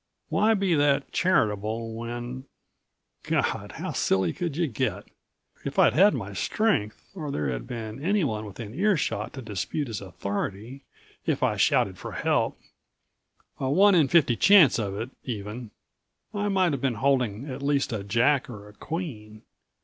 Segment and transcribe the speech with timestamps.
[0.29, 2.45] Why be that charitable when...
[3.21, 5.03] God, how silly could you get?
[5.63, 10.01] If I'd had my strength or there had been anyone within earshot to dispute his
[10.01, 10.85] authority
[11.27, 12.59] if I shouted for help
[13.59, 15.69] a one in fifty chance of it, even
[16.33, 19.43] I might have been holding at least a Jack or a Queen.